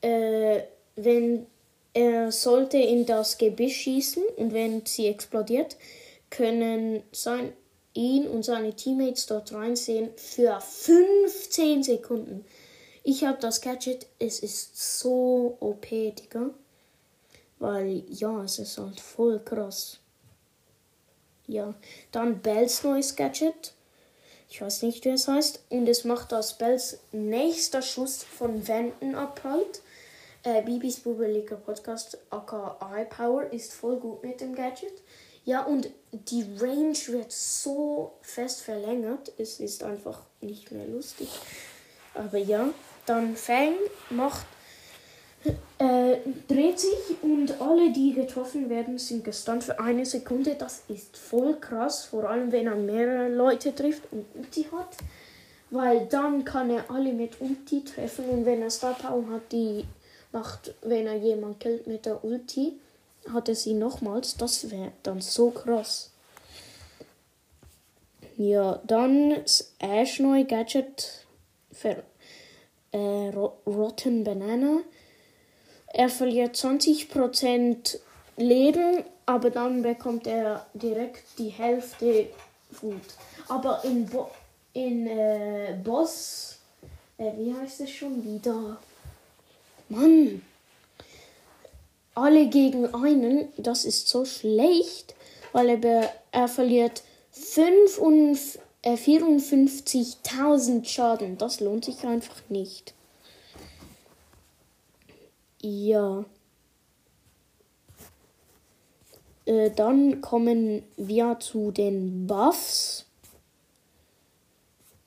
Äh, 0.01 0.61
wenn 0.95 1.45
er 1.93 2.31
sollte 2.31 2.77
in 2.77 3.05
das 3.05 3.37
Gebüsch 3.37 3.77
schießen 3.81 4.23
und 4.37 4.53
wenn 4.53 4.85
sie 4.85 5.07
explodiert, 5.07 5.75
können 6.29 7.03
sein, 7.11 7.53
ihn 7.93 8.27
und 8.27 8.43
seine 8.43 8.73
Teammates 8.73 9.25
dort 9.25 9.53
reinsehen 9.53 10.09
für 10.15 10.59
15 10.61 11.83
Sekunden. 11.83 12.45
Ich 13.11 13.23
habe 13.23 13.39
das 13.39 13.61
Gadget, 13.61 14.05
es 14.19 14.39
ist 14.41 14.99
so 14.99 15.57
OP, 15.61 15.89
Digga. 15.89 16.51
Weil, 17.57 18.03
ja, 18.07 18.43
es 18.43 18.59
ist 18.59 18.77
halt 18.77 18.99
voll 18.99 19.39
krass. 19.39 19.97
Ja, 21.47 21.73
dann 22.11 22.39
Bells 22.43 22.83
neues 22.83 23.15
Gadget. 23.15 23.73
Ich 24.47 24.61
weiß 24.61 24.83
nicht, 24.83 25.05
wie 25.05 25.09
es 25.09 25.27
heißt. 25.27 25.59
Und 25.71 25.89
es 25.89 26.03
macht, 26.03 26.31
dass 26.31 26.59
Bells 26.59 26.99
nächster 27.11 27.81
Schuss 27.81 28.21
von 28.21 28.67
Wänden 28.67 29.15
abprallt. 29.15 29.81
Äh, 30.43 30.61
Bibis 30.61 30.99
bubeliger 30.99 31.55
Podcast, 31.55 32.19
aka 32.29 32.77
iPower, 32.95 33.51
ist 33.51 33.73
voll 33.73 33.99
gut 33.99 34.21
mit 34.21 34.39
dem 34.39 34.53
Gadget. 34.53 34.93
Ja, 35.45 35.63
und 35.63 35.89
die 36.11 36.45
Range 36.59 36.99
wird 37.07 37.31
so 37.31 38.11
fest 38.21 38.61
verlängert, 38.61 39.31
es 39.39 39.59
ist 39.59 39.81
einfach 39.81 40.21
nicht 40.41 40.71
mehr 40.71 40.85
lustig. 40.85 41.27
Aber 42.13 42.37
ja, 42.37 42.69
dann 43.09 43.35
Fang 43.35 43.73
macht, 44.11 44.45
äh, 45.79 46.17
dreht 46.47 46.79
sich 46.79 47.21
und 47.21 47.59
alle, 47.61 47.91
die 47.91 48.13
getroffen 48.13 48.69
werden, 48.69 48.97
sind 48.97 49.23
gestunt 49.23 49.63
für 49.63 49.79
eine 49.79 50.05
Sekunde. 50.05 50.55
Das 50.55 50.83
ist 50.89 51.17
voll 51.17 51.55
krass, 51.59 52.05
vor 52.05 52.29
allem 52.29 52.51
wenn 52.51 52.67
er 52.67 52.75
mehrere 52.75 53.29
Leute 53.29 53.73
trifft 53.73 54.03
und 54.11 54.25
Ulti 54.35 54.67
hat. 54.71 54.97
Weil 55.71 56.07
dann 56.07 56.45
kann 56.45 56.69
er 56.69 56.89
alle 56.89 57.13
mit 57.13 57.39
Ulti 57.41 57.83
treffen 57.83 58.25
und 58.25 58.45
wenn 58.45 58.61
er 58.61 58.69
Star 58.69 58.93
Power 58.93 59.23
hat, 59.29 59.51
die 59.51 59.85
macht, 60.31 60.73
wenn 60.81 61.07
er 61.07 61.15
jemand 61.15 61.59
killt 61.59 61.87
mit 61.87 62.05
der 62.05 62.23
Ulti, 62.23 62.73
hat 63.31 63.49
er 63.49 63.55
sie 63.55 63.73
nochmals. 63.73 64.35
Das 64.35 64.69
wäre 64.71 64.91
dann 65.03 65.21
so 65.21 65.51
krass. 65.51 66.11
Ja, 68.35 68.81
dann 68.85 69.35
Ash 69.79 70.19
neue 70.19 70.45
Gadget 70.45 71.25
für 71.71 72.03
äh, 72.91 73.31
Rotten 73.65 74.23
Banana. 74.23 74.79
Er 75.93 76.09
verliert 76.09 76.55
20% 76.55 77.99
Leben, 78.37 79.03
aber 79.25 79.49
dann 79.49 79.81
bekommt 79.81 80.27
er 80.27 80.65
direkt 80.73 81.23
die 81.37 81.49
Hälfte 81.49 82.27
Food. 82.71 83.01
Aber 83.47 83.83
in, 83.83 84.05
Bo 84.05 84.29
in 84.73 85.07
äh, 85.07 85.75
Boss, 85.83 86.59
äh, 87.17 87.31
wie 87.37 87.53
heißt 87.53 87.81
es 87.81 87.89
schon 87.89 88.23
wieder? 88.23 88.77
Mann. 89.89 90.43
Alle 92.13 92.47
gegen 92.47 92.93
einen, 92.93 93.47
das 93.57 93.85
ist 93.85 94.07
so 94.07 94.25
schlecht, 94.25 95.15
weil 95.51 95.69
er, 95.69 96.13
er 96.31 96.47
verliert 96.47 97.01
54, 97.31 98.61
äh, 98.81 98.95
54.000 98.95 100.85
Schaden. 100.85 101.37
Das 101.37 101.59
lohnt 101.59 101.85
sich 101.85 102.03
einfach 102.05 102.41
nicht. 102.49 102.93
Ja. 105.61 106.25
Äh, 109.45 109.71
dann 109.71 110.21
kommen 110.21 110.83
wir 110.97 111.39
zu 111.39 111.71
den 111.71 112.27
Buffs. 112.27 113.05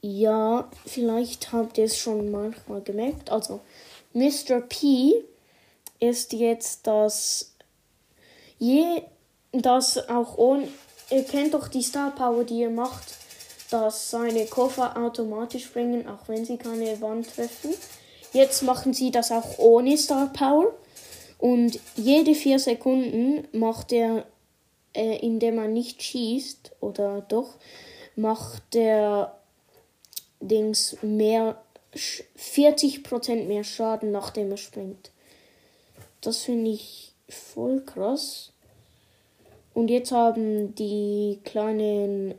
Ja, 0.00 0.68
vielleicht 0.84 1.52
habt 1.52 1.78
ihr 1.78 1.84
es 1.84 1.96
schon 1.96 2.30
manchmal 2.30 2.82
gemerkt. 2.82 3.30
Also, 3.30 3.60
Mr. 4.12 4.60
P 4.60 5.24
ist 6.00 6.32
jetzt 6.32 6.86
das 6.88 7.52
je 8.62 9.02
das 9.50 10.08
auch 10.08 10.38
ohne 10.38 10.68
ihr 11.10 11.24
kennt 11.24 11.54
doch 11.54 11.68
die 11.68 11.82
Star 11.82 12.14
Power, 12.14 12.44
die 12.44 12.60
ihr 12.60 12.70
macht, 12.70 13.14
dass 13.72 14.10
seine 14.10 14.46
Koffer 14.46 14.96
automatisch 14.96 15.64
springen, 15.64 16.06
auch 16.06 16.28
wenn 16.28 16.44
sie 16.44 16.56
keine 16.56 17.00
Wand 17.00 17.34
treffen. 17.34 17.74
Jetzt 18.32 18.62
machen 18.62 18.92
sie 18.92 19.10
das 19.10 19.30
auch 19.30 19.58
ohne 19.58 19.96
Star 19.96 20.32
Power 20.32 20.72
und 21.38 21.78
jede 21.96 22.34
vier 22.34 22.58
Sekunden 22.58 23.48
macht 23.52 23.92
er, 23.92 24.26
äh, 24.94 25.18
indem 25.18 25.58
er 25.58 25.68
nicht 25.68 26.02
schießt 26.02 26.72
oder 26.80 27.22
doch, 27.22 27.54
macht 28.14 28.74
der 28.74 29.38
Dings 30.40 30.96
mehr 31.02 31.62
40% 31.94 33.46
mehr 33.46 33.64
Schaden, 33.64 34.12
nachdem 34.12 34.50
er 34.50 34.56
springt. 34.56 35.10
Das 36.20 36.38
finde 36.38 36.70
ich 36.70 37.12
voll 37.28 37.80
krass. 37.84 38.52
Und 39.74 39.88
jetzt 39.88 40.12
haben 40.12 40.74
die 40.74 41.40
kleinen 41.44 42.34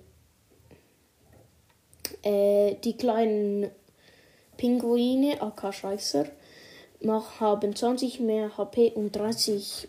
äh, 2.23 2.75
die 2.83 2.97
kleinen 2.97 3.69
Pinguine, 4.57 5.41
AK 5.41 5.73
Scheißer, 5.73 6.25
haben 7.39 7.75
20 7.75 8.19
mehr 8.21 8.57
HP 8.57 8.91
und 8.95 9.15
30 9.15 9.87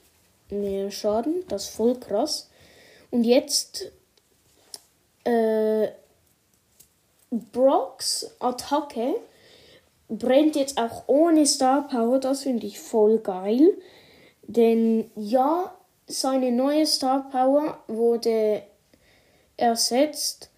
mehr 0.51 0.91
Schaden. 0.91 1.45
Das 1.49 1.65
ist 1.65 1.77
voll 1.77 1.99
krass. 1.99 2.51
Und 3.11 3.25
jetzt 3.25 3.93
äh, 5.25 5.89
Brocks 7.31 8.31
Attacke 8.41 9.15
brennt 10.09 10.57
jetzt 10.57 10.79
auch 10.79 11.05
ohne 11.07 11.47
Star 11.47 11.89
Power. 11.89 12.19
Das 12.19 12.43
finde 12.43 12.67
ich 12.67 12.79
voll 12.81 13.19
geil. 13.19 13.77
Denn 14.43 15.11
ja, 15.17 15.75
seine 16.07 16.53
neue 16.53 16.87
Star 16.87 17.31
Power 17.31 17.79
wurde 17.87 18.63
ersetzt, 19.57 20.51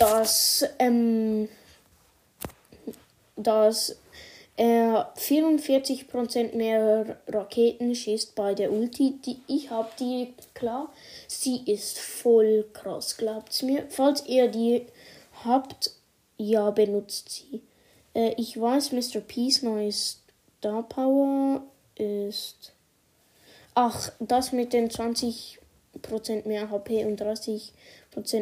dass, 0.00 0.64
ähm, 0.78 1.48
dass 3.36 3.96
er 4.56 5.12
44% 5.16 6.56
mehr 6.56 7.18
Raketen 7.28 7.94
schießt 7.94 8.34
bei 8.34 8.54
der 8.54 8.72
Ulti. 8.72 9.18
Die, 9.24 9.40
ich 9.46 9.70
habe 9.70 9.90
die, 9.98 10.32
klar, 10.54 10.90
sie 11.28 11.62
ist 11.66 11.98
voll 11.98 12.66
krass, 12.72 13.18
glaubt's 13.18 13.60
mir. 13.60 13.84
Falls 13.90 14.24
ihr 14.26 14.48
die 14.48 14.86
habt, 15.44 15.92
ja, 16.38 16.70
benutzt 16.70 17.28
sie. 17.28 17.60
Äh, 18.14 18.34
ich 18.38 18.58
weiß, 18.58 18.92
Mr. 18.92 19.20
Peace 19.20 19.62
neues 19.62 20.22
Star 20.58 20.82
Power 20.82 21.62
ist. 21.96 22.72
Ach, 23.74 24.10
das 24.18 24.52
mit 24.52 24.72
den 24.72 24.88
20% 24.88 25.58
mehr 26.46 26.70
HP 26.70 27.04
und 27.04 27.20
30% 27.20 27.70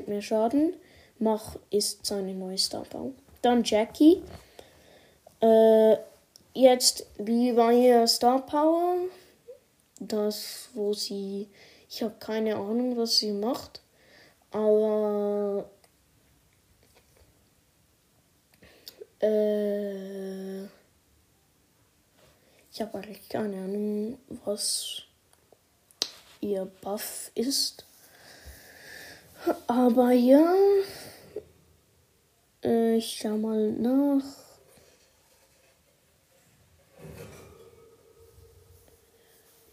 mehr 0.09 0.23
Schaden 0.23 0.75
mach, 1.19 1.57
ist 1.71 2.07
seine 2.07 2.35
neue 2.35 2.59
Star 2.59 2.85
Power. 2.85 3.13
Dann 3.43 3.63
Jackie. 3.65 4.23
Äh, 5.41 5.97
jetzt, 6.55 7.07
wie 7.19 7.57
war 7.57 7.73
ihr 7.73 8.07
Star 8.07 8.45
Power? 8.45 8.97
Das, 10.01 10.69
wo 10.75 10.93
sie. 10.93 11.49
Ich 11.89 12.03
habe 12.03 12.15
keine 12.21 12.57
Ahnung, 12.57 12.97
was 12.97 13.17
sie 13.17 13.33
macht. 13.33 13.81
Aber 14.51 15.69
Äh, 19.21 20.65
ich 22.71 22.81
habe 22.81 22.99
eigentlich 22.99 23.29
keine 23.29 23.57
Ahnung, 23.57 24.19
was 24.45 25.03
ihr 26.41 26.65
Buff 26.81 27.33
ist. 27.35 27.85
Aber 29.67 30.13
ja, 30.13 30.55
äh, 32.65 32.97
ich 32.97 33.19
schau 33.21 33.37
mal 33.37 33.71
nach. 33.73 34.25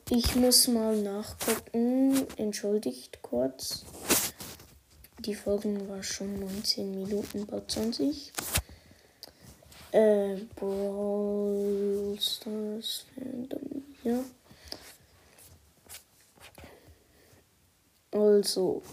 Ich 0.10 0.36
muss 0.36 0.68
mal 0.68 0.96
nachgucken. 1.02 2.28
Entschuldigt 2.38 3.22
kurz. 3.22 3.84
die 5.20 5.34
Folgen 5.34 5.90
war 5.90 6.04
schon 6.04 6.40
19 6.40 6.92
Minuten, 6.92 7.48
bald 7.48 7.72
20. 7.72 8.32
Äh, 9.92 10.36
Brawl 10.56 12.18
Stars 12.20 13.06
Fandom, 13.16 13.84
ja. 14.04 14.20
Also, 18.12 18.84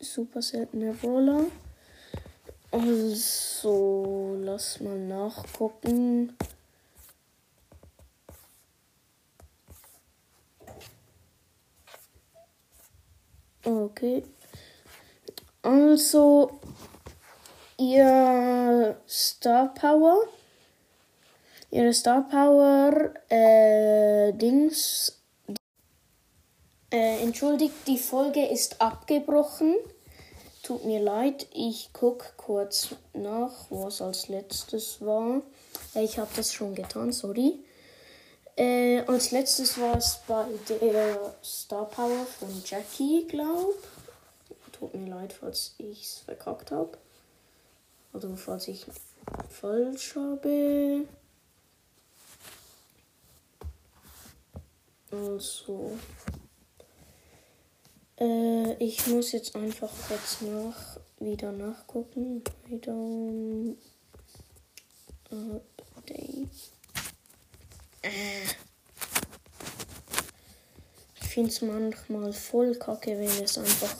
super 0.00 0.42
seltener 0.42 0.92
Brawler. 0.94 1.44
Also, 2.70 4.36
lass 4.40 4.80
mal 4.80 4.98
nachgucken. 4.98 6.36
Okay. 13.64 14.24
Also, 15.62 16.60
ihr 17.76 18.96
Star 19.08 19.74
Power. 19.74 20.24
Ihre 21.70 21.92
Star 21.92 22.26
Power 22.28 23.14
äh, 23.28 24.32
Dings. 24.32 25.19
Äh, 26.92 27.22
entschuldigt, 27.22 27.74
die 27.86 27.98
Folge 27.98 28.44
ist 28.46 28.80
abgebrochen. 28.80 29.76
Tut 30.64 30.84
mir 30.84 31.00
leid, 31.00 31.46
ich 31.54 31.92
gucke 31.92 32.26
kurz 32.36 32.96
nach, 33.12 33.52
was 33.70 34.02
als 34.02 34.26
letztes 34.26 35.00
war. 35.00 35.42
Äh, 35.94 36.02
ich 36.02 36.18
habe 36.18 36.30
das 36.34 36.52
schon 36.52 36.74
getan, 36.74 37.12
sorry. 37.12 37.60
Äh, 38.56 39.02
als 39.06 39.30
letztes 39.30 39.78
war 39.78 39.96
es 39.98 40.20
bei 40.26 40.46
der 40.68 41.34
Star 41.44 41.84
Power 41.86 42.26
von 42.38 42.60
Jackie, 42.66 43.24
glaub. 43.28 43.74
Tut 44.72 44.92
mir 44.94 45.10
leid, 45.10 45.32
falls 45.32 45.74
ich 45.78 46.02
es 46.02 46.18
verkackt 46.18 46.72
habe. 46.72 46.98
Oder 48.12 48.36
falls 48.36 48.66
ich 48.66 48.84
falsch 49.48 50.16
habe. 50.16 51.06
Also. 55.12 55.92
Äh, 58.20 58.74
ich 58.74 59.06
muss 59.06 59.32
jetzt 59.32 59.56
einfach 59.56 59.90
kurz 60.08 60.42
nach 60.42 61.00
wieder 61.18 61.52
nachgucken. 61.52 62.42
Wieder. 62.66 62.94
Update. 65.96 66.48
Äh. 68.02 68.10
Ich 71.22 71.28
finde 71.28 71.50
es 71.50 71.62
manchmal 71.62 72.32
voll 72.32 72.74
kacke, 72.74 73.18
wenn 73.18 73.44
es 73.44 73.56
einfach 73.56 73.94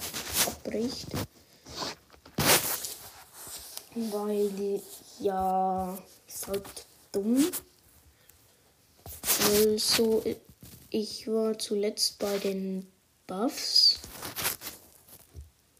abbricht. 0.46 1.06
Weil, 3.94 4.82
ja, 5.20 5.96
ist 6.26 6.48
halt 6.48 6.66
dumm. 7.12 7.50
Also, 9.52 10.24
ich 10.90 11.28
war 11.28 11.58
zuletzt 11.58 12.18
bei 12.18 12.38
den 12.38 12.86
Buffs. 13.26 14.00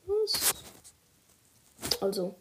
Was? 0.06 0.54
Also, 2.00 2.34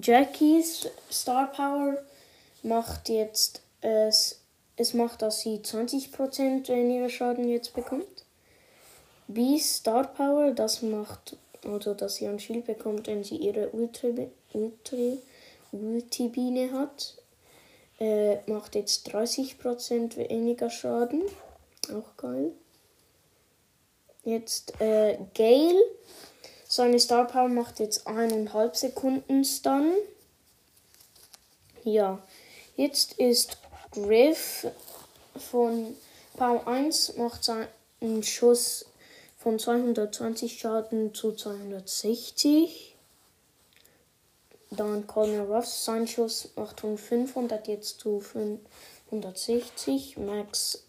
Jackies 0.00 0.88
Star 1.10 1.50
Power 1.52 1.98
macht 2.62 3.08
jetzt 3.08 3.62
es, 3.80 4.40
es 4.76 4.94
macht, 4.94 5.22
dass 5.22 5.40
sie 5.40 5.58
20% 5.58 6.68
weniger 6.68 7.08
Schaden 7.08 7.48
jetzt 7.48 7.74
bekommt. 7.74 8.24
Bees 9.28 9.76
Star 9.76 10.06
Power, 10.08 10.52
das 10.52 10.82
macht, 10.82 11.36
also 11.64 11.94
dass 11.94 12.16
sie 12.16 12.26
ein 12.26 12.40
Schild 12.40 12.66
bekommt, 12.66 13.06
wenn 13.06 13.24
sie 13.24 13.36
ihre 13.36 13.68
Ultra, 13.70 14.08
Ultra, 14.52 15.18
Ultibine 15.72 16.72
hat. 16.72 17.16
Äh, 17.98 18.38
macht 18.50 18.74
jetzt 18.74 19.14
30% 19.14 20.16
weniger 20.16 20.70
Schaden. 20.70 21.22
Auch 21.92 22.16
geil. 22.16 22.52
Jetzt 24.24 24.80
äh, 24.80 25.18
Gale. 25.34 25.80
Seine 26.72 27.00
Star 27.00 27.26
Power 27.26 27.48
macht 27.48 27.80
jetzt 27.80 28.06
eineinhalb 28.06 28.76
Sekunden 28.76 29.44
Stun. 29.44 29.92
Ja. 31.82 32.22
Jetzt 32.76 33.14
ist 33.14 33.56
Griff 33.90 34.68
von 35.50 35.96
Power 36.36 36.68
1 36.68 37.16
macht 37.16 37.42
seinen 37.42 38.22
Schuss 38.22 38.86
von 39.36 39.58
220 39.58 40.60
Schaden 40.60 41.12
zu 41.12 41.32
260. 41.32 42.94
Dann 44.70 45.08
Colonel 45.08 45.52
Ruffs, 45.52 45.84
sein 45.84 46.06
Schuss 46.06 46.50
macht 46.54 46.82
von 46.82 46.96
500 46.96 47.66
jetzt 47.66 47.98
zu 47.98 48.20
560. 48.20 50.18
Max 50.18 50.84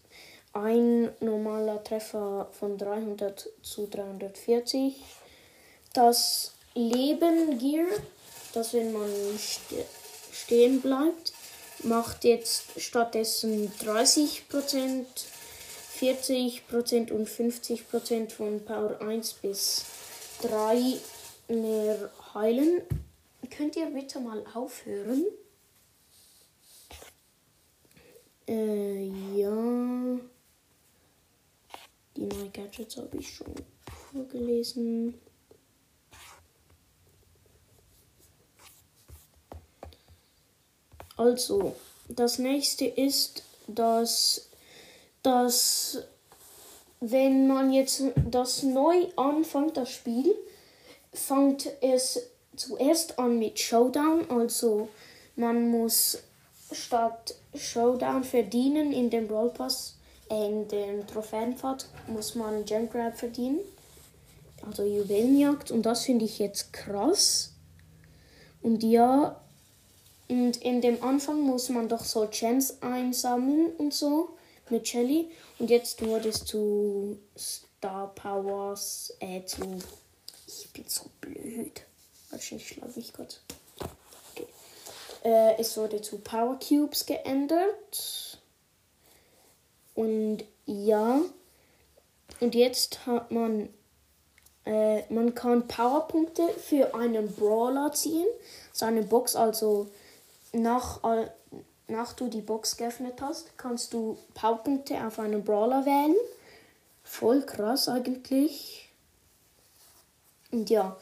ein 0.52 1.10
normaler 1.18 1.82
Treffer 1.82 2.50
von 2.52 2.78
300 2.78 3.48
zu 3.62 3.88
340. 3.88 4.94
Das 5.94 6.52
Leben 6.74 7.58
Gear, 7.58 7.86
das 8.54 8.72
wenn 8.72 8.92
man 8.92 9.10
stehen 10.32 10.80
bleibt, 10.80 11.32
macht 11.82 12.24
jetzt 12.24 12.80
stattdessen 12.80 13.70
30%, 13.80 15.04
40% 16.00 17.12
und 17.12 17.28
50% 17.28 18.30
von 18.30 18.64
Power 18.64 19.00
1 19.02 19.34
bis 19.34 19.84
3 20.40 20.98
mehr 21.48 22.10
heilen. 22.34 22.82
Könnt 23.50 23.76
ihr 23.76 23.86
bitte 23.86 24.20
mal 24.20 24.42
aufhören? 24.54 25.26
Äh, 28.48 29.04
ja. 29.34 30.20
Die 32.16 32.26
neuen 32.26 32.52
Gadgets 32.52 32.96
habe 32.96 33.18
ich 33.18 33.34
schon 33.34 33.54
vorgelesen. 34.10 35.20
Also, 41.16 41.74
das 42.08 42.38
nächste 42.38 42.86
ist, 42.86 43.42
dass, 43.66 44.48
dass 45.22 45.98
wenn 47.00 47.48
man 47.48 47.72
jetzt 47.72 48.02
das 48.30 48.62
neu 48.62 49.06
anfängt, 49.16 49.76
das 49.76 49.90
Spiel, 49.90 50.34
fängt 51.12 51.68
es 51.80 52.20
zuerst 52.56 53.18
an 53.18 53.38
mit 53.38 53.58
Showdown. 53.58 54.30
Also 54.30 54.88
man 55.36 55.68
muss 55.70 56.18
statt 56.70 57.34
Showdown 57.54 58.24
verdienen 58.24 58.92
in 58.92 59.10
dem 59.10 59.26
Brawl 59.26 59.50
Pass, 59.50 59.96
äh, 60.30 60.46
in 60.46 60.68
dem 60.68 61.06
Trophäenpfad, 61.06 61.86
muss 62.06 62.34
man 62.34 62.64
Gem 62.64 62.88
Grab 62.88 63.18
verdienen. 63.18 63.58
Also 64.64 64.84
Juwelenjagd. 64.84 65.70
Und 65.70 65.82
das 65.82 66.04
finde 66.04 66.24
ich 66.24 66.38
jetzt 66.38 66.72
krass. 66.72 67.52
Und 68.62 68.82
ja, 68.84 69.41
und 70.32 70.62
in 70.62 70.80
dem 70.80 71.04
Anfang 71.04 71.42
muss 71.42 71.68
man 71.68 71.90
doch 71.90 72.02
so 72.02 72.26
Gems 72.30 72.78
einsammeln 72.80 73.70
und 73.76 73.92
so 73.92 74.30
mit 74.70 74.88
Shelly. 74.88 75.30
Und 75.58 75.68
jetzt 75.68 76.02
wurde 76.02 76.30
es 76.30 76.46
zu 76.46 77.18
Star 77.36 78.14
Powers, 78.14 79.12
äh, 79.20 79.44
zu. 79.44 79.78
Ich 80.46 80.72
bin 80.72 80.86
so 80.88 81.10
blöd. 81.20 81.82
Wahrscheinlich 82.30 82.66
schlage 82.66 82.92
ich 82.96 83.12
kurz. 83.12 83.40
Okay. 84.32 84.46
Äh, 85.22 85.60
es 85.60 85.76
wurde 85.76 86.00
zu 86.00 86.16
Power 86.16 86.58
Cubes 86.58 87.04
geändert. 87.04 88.40
Und 89.94 90.44
ja. 90.64 91.20
Und 92.40 92.54
jetzt 92.54 93.04
hat 93.04 93.30
man. 93.30 93.68
Äh, 94.64 95.02
man 95.12 95.34
kann 95.34 95.68
Powerpunkte 95.68 96.48
für 96.48 96.94
einen 96.94 97.34
Brawler 97.34 97.92
ziehen. 97.92 98.28
Seine 98.72 99.02
Box, 99.02 99.36
also 99.36 99.88
nach, 100.52 101.00
nach 101.88 102.12
du 102.12 102.28
die 102.28 102.40
Box 102.40 102.76
geöffnet 102.76 103.20
hast, 103.20 103.56
kannst 103.58 103.92
du 103.92 104.18
Powerpunkte 104.34 105.04
auf 105.04 105.18
einen 105.18 105.44
Brawler 105.44 105.84
wählen. 105.84 106.16
Voll 107.04 107.42
krass 107.42 107.88
eigentlich. 107.88 108.90
Und 110.50 110.70
ja, 110.70 110.96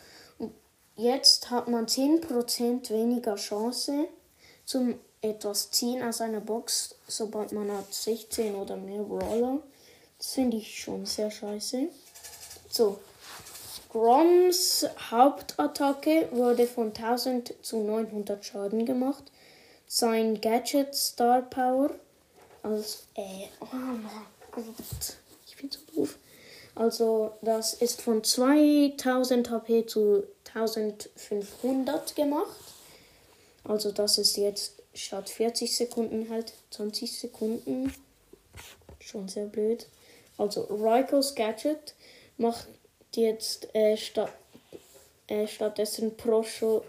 jetzt 0.97 1.51
hat 1.51 1.69
man 1.69 1.87
10% 1.87 2.91
weniger 2.91 3.35
Chance 3.37 4.07
zum 4.65 4.95
etwas 5.23 5.71
ziehen 5.71 6.03
aus 6.03 6.21
einer 6.21 6.41
Box, 6.41 6.95
sobald 7.07 7.53
man 7.53 7.71
hat 7.71 7.93
16 7.93 8.55
oder 8.55 8.77
mehr 8.77 9.03
Brawler. 9.03 9.59
Das 10.17 10.33
finde 10.35 10.57
ich 10.57 10.81
schon 10.81 11.05
sehr 11.05 11.31
scheiße. 11.31 11.89
So, 12.71 12.99
Groms 13.91 14.87
Hauptattacke 15.11 16.29
wurde 16.31 16.67
von 16.67 16.89
1000 16.89 17.55
zu 17.61 17.79
900 17.79 18.45
Schaden 18.45 18.87
gemacht 18.87 19.25
sein 19.93 20.41
Gadget 20.41 20.95
Star 20.95 21.43
Power 21.43 21.91
als 22.63 23.09
äh, 23.17 23.49
oh 23.61 23.67
mein 23.73 24.09
Gott, 24.53 25.17
ich 25.49 25.57
bin 25.57 25.69
so 25.69 25.81
doof. 25.93 26.17
Also 26.77 27.33
das 27.43 27.75
ist 27.75 28.01
von 28.01 28.23
2000 28.23 29.51
HP 29.51 29.87
zu 29.87 30.23
1500 30.55 32.15
gemacht. 32.15 32.57
Also 33.65 33.91
das 33.91 34.19
ist 34.19 34.37
jetzt 34.37 34.75
statt 34.95 35.29
40 35.29 35.77
Sekunden 35.77 36.31
halt 36.31 36.53
20 36.71 37.19
Sekunden. 37.19 37.93
Schon 39.01 39.29
sehr 39.29 39.47
blöd. 39.47 39.89
Also 40.39 40.63
Rykos 40.71 41.35
Gadget 41.35 41.95
macht 42.39 42.69
jetzt 43.17 43.75
äh, 43.75 43.97
statt, 43.97 44.33
äh, 45.27 45.49
stattdessen 45.49 46.17
pro 46.17 46.45
Schuss, 46.45 46.85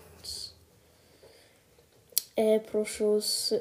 äh, 2.36 2.60
pro 2.60 2.86
Schuss 2.86 3.54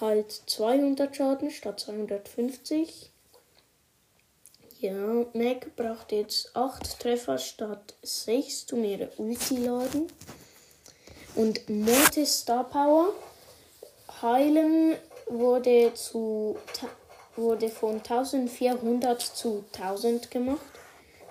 halt 0.00 0.30
200 0.30 1.14
Schaden 1.14 1.50
statt 1.50 1.80
250. 1.80 3.10
Ja, 4.80 5.24
Meg 5.32 5.74
braucht 5.74 6.12
jetzt 6.12 6.54
8 6.54 7.00
Treffer 7.00 7.38
statt 7.38 7.94
6 8.02 8.72
um 8.72 8.84
ihre 8.84 9.10
Ulti 9.16 9.56
laden. 9.56 10.06
Und 11.34 11.68
Mortis 11.68 12.40
Star 12.40 12.64
Power 12.64 13.12
heilen 14.22 14.96
wurde 15.26 15.92
zu 15.94 16.56
wurde 17.38 17.68
von 17.68 17.96
1400 17.96 19.20
zu 19.20 19.64
1000 19.72 20.30
gemacht. 20.30 20.60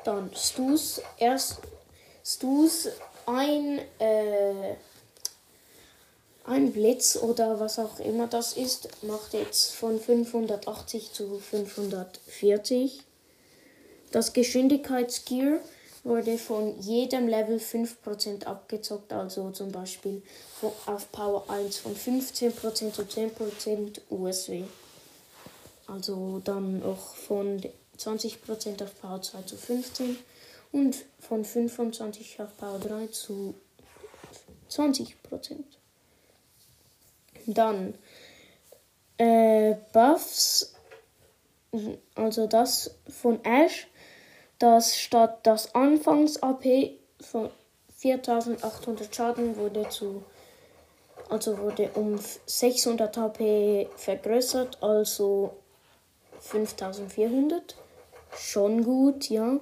Dann 0.04 0.32
Stus 0.34 1.02
erst 1.18 1.60
Stus 2.24 2.90
ein 3.26 3.80
äh, 4.00 4.76
ein 6.48 6.72
Blitz 6.72 7.18
oder 7.18 7.60
was 7.60 7.78
auch 7.78 8.00
immer 8.00 8.26
das 8.28 8.54
ist, 8.54 8.90
macht 9.04 9.34
jetzt 9.34 9.76
von 9.76 10.00
580 10.00 11.12
zu 11.12 11.40
540. 11.40 13.04
Das 14.12 14.32
Geschwindigkeitsgear 14.32 15.60
wurde 16.06 16.38
von 16.38 16.80
jedem 16.80 17.28
Level 17.28 17.58
5% 17.58 18.46
abgezockt, 18.46 19.12
also 19.12 19.52
zum 19.52 19.74
Beispiel 19.74 20.22
auf 20.86 21.12
Power 21.12 21.50
1 21.50 21.80
von 21.80 21.94
15% 21.94 22.94
zu 22.94 23.02
10% 23.02 24.00
USW. 24.10 24.64
Also 25.86 26.42
dann 26.46 26.82
auch 26.82 27.14
von 27.16 27.62
20% 28.00 28.84
auf 28.84 29.02
Power 29.02 29.22
2 29.22 29.42
zu 29.42 29.58
15 29.58 30.18
und 30.72 30.96
von 31.20 31.44
25 31.44 32.40
auf 32.40 32.56
Power 32.56 32.80
3 32.80 33.08
zu 33.08 33.54
20%. 34.70 35.14
Dann 37.48 37.96
äh, 39.18 39.76
Buffs, 39.94 40.76
also 42.16 42.48
das 42.48 42.96
von 43.10 43.44
Ash, 43.44 43.88
das 44.60 44.98
statt 44.98 45.40
das 45.44 45.74
Anfangs-AP 45.74 46.92
von 47.20 47.50
4800 47.96 49.16
Schaden 49.16 49.58
wurde 49.58 49.90
zu 49.90 50.24
also 51.30 51.58
wurde 51.58 51.90
um 51.96 52.20
600 52.46 53.18
HP 53.18 53.90
vergrößert, 53.96 54.82
also 54.82 55.54
5400. 56.40 57.76
Schon 58.38 58.84
gut, 58.84 59.30
ja. 59.30 59.60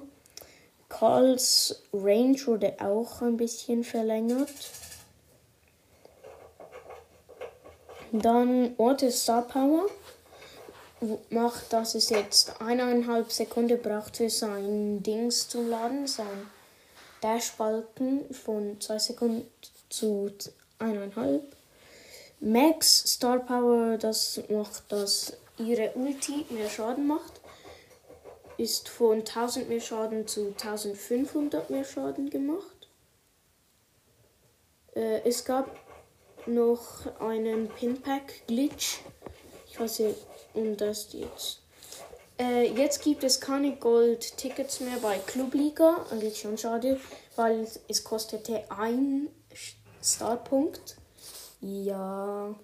Karls 0.88 1.82
Range 1.92 2.38
wurde 2.46 2.76
auch 2.78 3.20
ein 3.22 3.36
bisschen 3.36 3.82
verlängert. 3.82 4.50
Dann 8.12 8.74
Ortes 8.76 9.22
Star 9.22 9.42
Power 9.42 9.86
macht, 11.30 11.72
dass 11.72 11.94
es 11.94 12.10
jetzt 12.10 12.60
eineinhalb 12.60 13.30
Sekunden 13.30 13.80
braucht 13.80 14.16
für 14.16 14.30
sein 14.30 15.02
Dings 15.02 15.48
zu 15.48 15.62
laden, 15.62 16.06
sein 16.06 16.50
Dashbalken 17.20 18.32
von 18.32 18.80
zwei 18.80 18.98
Sekunden 18.98 19.46
zu 19.88 20.30
eineinhalb. 20.78 21.42
Max 22.40 23.14
Star 23.14 23.38
Power, 23.38 23.96
das 23.98 24.40
macht, 24.48 24.92
dass 24.92 25.32
ihre 25.58 25.92
Ulti 25.94 26.46
mehr 26.50 26.68
Schaden 26.68 27.06
macht. 27.06 27.40
Ist 28.58 28.88
von 28.88 29.18
1000 29.18 29.68
mehr 29.68 29.80
Schaden 29.80 30.26
zu 30.26 30.48
1500 30.48 31.70
mehr 31.70 31.84
Schaden 31.84 32.30
gemacht. 32.30 32.88
Äh, 34.94 35.20
es 35.28 35.44
gab 35.44 35.70
noch 36.46 37.20
einen 37.20 37.68
Pinpack-Glitch. 37.68 38.98
Ich 39.68 39.80
weiß 39.80 40.00
nicht, 40.00 40.18
um 40.54 40.76
das 40.76 41.12
jetzt. 41.12 41.60
Äh, 42.38 42.72
jetzt 42.72 43.02
gibt 43.02 43.24
es 43.24 43.40
keine 43.40 43.76
Gold-Tickets 43.76 44.80
mehr 44.80 44.98
bei 44.98 45.18
Clubliga. 45.18 46.04
Eigentlich 46.10 46.40
schon 46.40 46.58
schade, 46.58 47.00
weil 47.36 47.66
es 47.88 48.04
kostete 48.04 48.64
ein 48.70 49.28
Startpunkt. 50.02 50.96
Ja. 51.60 52.54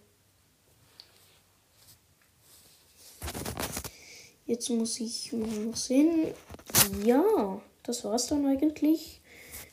Jetzt 4.46 4.68
muss 4.68 5.00
ich 5.00 5.32
mal 5.32 5.74
sehen. 5.74 6.34
Ja, 7.04 7.60
das 7.82 8.04
war's 8.04 8.26
dann 8.26 8.46
eigentlich 8.46 9.20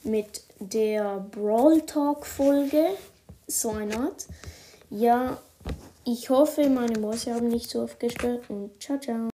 mit 0.03 0.43
der 0.59 1.19
Brawl 1.31 1.81
Talk 1.81 2.25
Folge 2.25 2.95
so 3.49 3.71
eine 3.71 3.97
Art. 3.97 4.27
Ja, 4.89 5.37
ich 6.05 6.29
hoffe, 6.29 6.69
meine 6.69 6.99
Mäuse 6.99 7.33
haben 7.33 7.49
nicht 7.49 7.69
so 7.69 7.83
oft 7.83 7.99
gestört 7.99 8.49
und 8.49 8.81
ciao, 8.81 8.99
ciao. 8.99 9.29